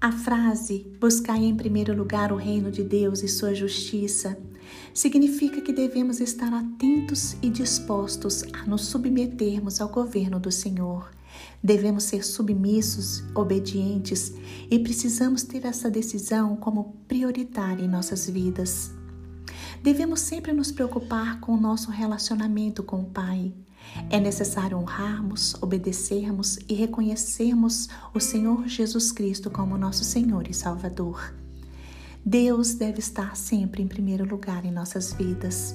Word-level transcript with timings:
A 0.00 0.12
frase 0.12 0.86
buscai 1.00 1.44
em 1.44 1.56
primeiro 1.56 1.92
lugar 1.92 2.30
o 2.30 2.36
reino 2.36 2.70
de 2.70 2.84
Deus 2.84 3.24
e 3.24 3.26
sua 3.26 3.52
justiça 3.52 4.38
significa 4.94 5.60
que 5.60 5.72
devemos 5.72 6.20
estar 6.20 6.52
atentos 6.52 7.34
e 7.42 7.50
dispostos 7.50 8.44
a 8.52 8.64
nos 8.64 8.82
submetermos 8.82 9.80
ao 9.80 9.88
governo 9.88 10.38
do 10.38 10.52
Senhor. 10.52 11.10
Devemos 11.60 12.04
ser 12.04 12.24
submissos, 12.24 13.24
obedientes 13.34 14.32
e 14.70 14.78
precisamos 14.78 15.42
ter 15.42 15.64
essa 15.64 15.90
decisão 15.90 16.54
como 16.54 16.96
prioritária 17.08 17.84
em 17.84 17.88
nossas 17.88 18.30
vidas. 18.30 18.97
Devemos 19.82 20.20
sempre 20.20 20.52
nos 20.52 20.72
preocupar 20.72 21.40
com 21.40 21.52
o 21.52 21.60
nosso 21.60 21.90
relacionamento 21.90 22.82
com 22.82 23.00
o 23.00 23.06
Pai. 23.06 23.52
É 24.10 24.20
necessário 24.20 24.76
honrarmos, 24.76 25.54
obedecermos 25.60 26.58
e 26.68 26.74
reconhecermos 26.74 27.88
o 28.12 28.20
Senhor 28.20 28.66
Jesus 28.66 29.12
Cristo 29.12 29.50
como 29.50 29.78
nosso 29.78 30.04
Senhor 30.04 30.48
e 30.48 30.54
Salvador. 30.54 31.34
Deus 32.24 32.74
deve 32.74 32.98
estar 32.98 33.36
sempre 33.36 33.82
em 33.82 33.88
primeiro 33.88 34.24
lugar 34.24 34.64
em 34.64 34.70
nossas 34.70 35.12
vidas. 35.12 35.74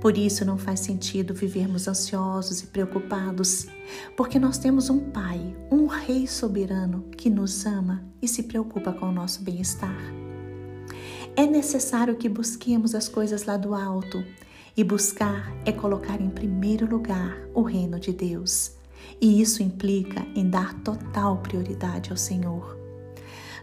Por 0.00 0.16
isso 0.18 0.44
não 0.44 0.58
faz 0.58 0.80
sentido 0.80 1.34
vivermos 1.34 1.88
ansiosos 1.88 2.62
e 2.62 2.66
preocupados, 2.66 3.66
porque 4.16 4.38
nós 4.38 4.58
temos 4.58 4.90
um 4.90 5.10
Pai, 5.10 5.56
um 5.70 5.86
Rei 5.86 6.26
soberano 6.26 7.04
que 7.16 7.30
nos 7.30 7.64
ama 7.64 8.04
e 8.20 8.28
se 8.28 8.42
preocupa 8.42 8.92
com 8.92 9.08
o 9.08 9.12
nosso 9.12 9.42
bem-estar. 9.42 10.27
É 11.36 11.46
necessário 11.46 12.16
que 12.16 12.28
busquemos 12.28 12.94
as 12.94 13.08
coisas 13.08 13.44
lá 13.44 13.56
do 13.56 13.74
alto, 13.74 14.24
e 14.78 14.84
buscar 14.84 15.52
é 15.64 15.72
colocar 15.72 16.20
em 16.20 16.30
primeiro 16.30 16.88
lugar 16.88 17.36
o 17.52 17.62
reino 17.62 17.98
de 17.98 18.12
Deus. 18.12 18.70
E 19.20 19.42
isso 19.42 19.60
implica 19.60 20.24
em 20.36 20.48
dar 20.48 20.72
total 20.82 21.38
prioridade 21.38 22.12
ao 22.12 22.16
Senhor. 22.16 22.78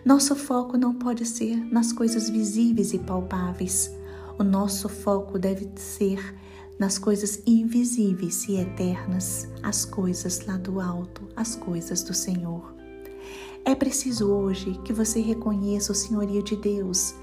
Nosso 0.04 0.36
foco 0.36 0.78
não 0.78 0.94
pode 0.94 1.26
ser 1.26 1.56
nas 1.72 1.94
coisas 1.94 2.30
visíveis 2.30 2.94
e 2.94 3.00
palpáveis. 3.00 3.90
O 4.38 4.44
nosso 4.44 4.90
foco 4.90 5.40
deve 5.40 5.72
ser 5.78 6.36
nas 6.78 6.98
coisas 6.98 7.42
invisíveis 7.48 8.46
e 8.50 8.58
eternas, 8.58 9.48
as 9.64 9.86
coisas 9.86 10.46
lá 10.46 10.58
do 10.58 10.82
alto, 10.82 11.22
as 11.34 11.56
coisas 11.56 12.04
do 12.04 12.14
Senhor. 12.14 12.76
É 13.64 13.74
preciso 13.74 14.30
hoje 14.30 14.78
que 14.84 14.92
você 14.92 15.22
reconheça 15.22 15.94
o 15.94 15.96
senhorio 15.96 16.44
de 16.44 16.58
Deus 16.58 17.16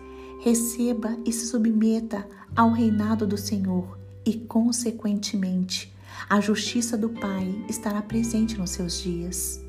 receba 0.42 1.16
e 1.24 1.32
se 1.32 1.46
submeta 1.46 2.26
ao 2.54 2.72
reinado 2.72 3.24
do 3.24 3.38
Senhor 3.38 3.96
e, 4.26 4.34
consequentemente, 4.34 5.94
a 6.28 6.40
justiça 6.40 6.98
do 6.98 7.08
Pai 7.08 7.64
estará 7.68 8.02
presente 8.02 8.58
nos 8.58 8.70
seus 8.70 9.00
dias. 9.00 9.64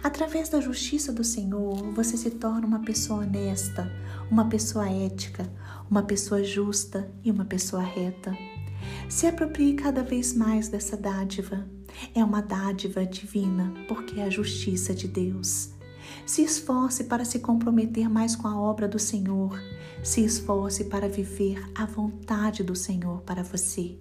Através 0.00 0.48
da 0.48 0.60
justiça 0.60 1.12
do 1.12 1.24
Senhor, 1.24 1.76
você 1.92 2.16
se 2.16 2.30
torna 2.30 2.64
uma 2.64 2.78
pessoa 2.78 3.22
honesta, 3.24 3.90
uma 4.30 4.48
pessoa 4.48 4.88
ética, 4.88 5.50
uma 5.90 6.04
pessoa 6.04 6.44
justa 6.44 7.10
e 7.24 7.30
uma 7.32 7.44
pessoa 7.44 7.82
reta. 7.82 8.32
Se 9.08 9.26
aproprie 9.26 9.74
cada 9.74 10.04
vez 10.04 10.32
mais 10.32 10.68
dessa 10.68 10.96
dádiva. 10.96 11.66
É 12.14 12.22
uma 12.22 12.40
dádiva 12.40 13.04
divina, 13.04 13.74
porque 13.88 14.20
é 14.20 14.24
a 14.24 14.30
justiça 14.30 14.94
de 14.94 15.08
Deus. 15.08 15.70
Se 16.26 16.42
esforce 16.42 17.04
para 17.04 17.24
se 17.24 17.38
comprometer 17.38 18.08
mais 18.08 18.36
com 18.36 18.46
a 18.46 18.60
obra 18.60 18.86
do 18.86 18.98
Senhor. 18.98 19.58
Se 20.02 20.24
esforce 20.24 20.84
para 20.84 21.08
viver 21.08 21.62
a 21.74 21.86
vontade 21.86 22.62
do 22.62 22.76
Senhor 22.76 23.22
para 23.22 23.42
você. 23.42 23.96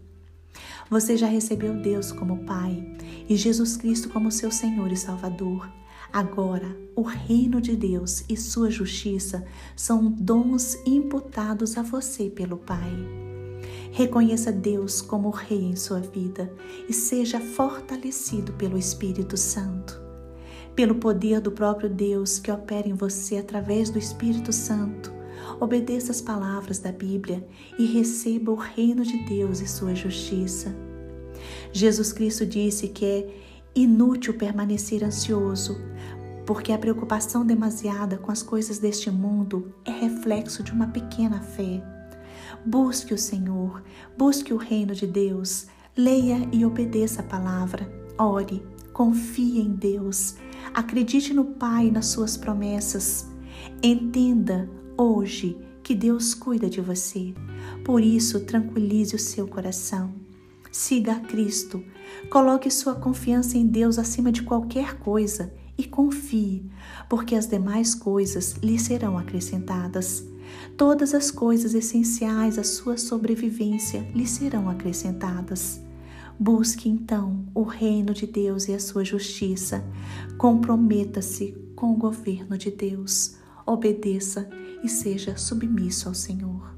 Você 0.89 1.17
já 1.17 1.27
recebeu 1.27 1.73
Deus 1.81 2.11
como 2.11 2.45
Pai 2.45 2.97
e 3.27 3.35
Jesus 3.35 3.77
Cristo 3.77 4.09
como 4.09 4.31
seu 4.31 4.51
Senhor 4.51 4.91
e 4.91 4.97
Salvador. 4.97 5.69
Agora, 6.11 6.75
o 6.95 7.01
reino 7.01 7.59
de 7.59 7.75
Deus 7.75 8.23
e 8.29 8.37
sua 8.37 8.69
justiça 8.69 9.45
são 9.75 10.09
dons 10.09 10.77
imputados 10.85 11.77
a 11.77 11.81
você 11.81 12.29
pelo 12.29 12.57
Pai. 12.57 12.93
Reconheça 13.91 14.51
Deus 14.51 15.01
como 15.01 15.29
Rei 15.29 15.63
em 15.63 15.75
sua 15.75 15.99
vida 15.99 16.53
e 16.87 16.93
seja 16.93 17.39
fortalecido 17.39 18.53
pelo 18.53 18.77
Espírito 18.77 19.35
Santo 19.35 20.06
pelo 20.77 20.93
poder 20.93 21.41
do 21.41 21.51
próprio 21.51 21.89
Deus 21.89 22.37
que 22.37 22.51
opera 22.51 22.87
em 22.87 22.93
você 22.93 23.37
através 23.37 23.89
do 23.89 23.97
Espírito 23.97 24.53
Santo. 24.53 25.11
Obedeça 25.59 26.11
as 26.11 26.21
palavras 26.21 26.77
da 26.77 26.91
Bíblia 26.91 27.43
e 27.79 27.85
receba 27.87 28.51
o 28.51 28.55
reino 28.55 29.03
de 29.03 29.17
Deus 29.25 29.59
e 29.59 29.67
sua 29.67 29.95
justiça. 29.95 30.75
Jesus 31.73 32.13
Cristo 32.13 32.45
disse 32.45 32.89
que 32.89 33.05
é 33.05 33.35
inútil 33.73 34.35
permanecer 34.35 35.03
ansioso, 35.03 35.81
porque 36.45 36.71
a 36.71 36.77
preocupação 36.77 37.43
demasiada 37.43 38.15
com 38.15 38.31
as 38.31 38.43
coisas 38.43 38.77
deste 38.77 39.09
mundo 39.09 39.73
é 39.83 39.89
reflexo 39.89 40.61
de 40.61 40.71
uma 40.71 40.89
pequena 40.89 41.41
fé. 41.41 41.83
Busque 42.63 43.15
o 43.15 43.17
Senhor, 43.17 43.81
busque 44.15 44.53
o 44.53 44.57
reino 44.57 44.93
de 44.93 45.07
Deus, 45.07 45.65
leia 45.97 46.47
e 46.51 46.63
obedeça 46.63 47.21
a 47.21 47.25
palavra, 47.25 47.91
ore, 48.15 48.61
confie 48.97 49.59
em 49.59 49.75
Deus 49.75 50.35
Acredite 50.73 51.33
no 51.33 51.45
Pai 51.45 51.87
e 51.87 51.91
nas 51.91 52.07
suas 52.07 52.37
promessas. 52.37 53.27
Entenda 53.81 54.69
hoje 54.97 55.57
que 55.81 55.95
Deus 55.95 56.33
cuida 56.33 56.69
de 56.69 56.81
você. 56.81 57.33
Por 57.83 58.01
isso, 58.01 58.41
tranquilize 58.41 59.15
o 59.15 59.19
seu 59.19 59.47
coração. 59.47 60.13
Siga 60.71 61.13
a 61.13 61.19
Cristo. 61.19 61.83
Coloque 62.29 62.69
sua 62.69 62.95
confiança 62.95 63.57
em 63.57 63.65
Deus 63.65 63.97
acima 63.97 64.31
de 64.31 64.43
qualquer 64.43 64.99
coisa 64.99 65.53
e 65.77 65.83
confie, 65.83 66.69
porque 67.09 67.35
as 67.35 67.47
demais 67.47 67.95
coisas 67.95 68.53
lhe 68.61 68.77
serão 68.77 69.17
acrescentadas. 69.17 70.23
Todas 70.77 71.13
as 71.13 71.31
coisas 71.31 71.73
essenciais 71.73 72.57
à 72.57 72.63
sua 72.63 72.97
sobrevivência 72.97 74.07
lhe 74.13 74.27
serão 74.27 74.69
acrescentadas. 74.69 75.86
Busque 76.39 76.87
então 76.87 77.45
o 77.53 77.63
reino 77.63 78.13
de 78.13 78.27
Deus 78.27 78.67
e 78.67 78.73
a 78.73 78.79
sua 78.79 79.03
justiça. 79.03 79.83
Comprometa-se 80.37 81.55
com 81.75 81.93
o 81.93 81.97
governo 81.97 82.57
de 82.57 82.69
Deus. 82.69 83.37
Obedeça 83.65 84.47
e 84.83 84.87
seja 84.87 85.35
submisso 85.35 86.07
ao 86.07 86.13
Senhor. 86.13 86.77